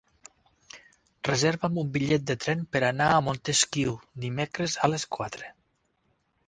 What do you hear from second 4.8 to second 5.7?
a les quatre.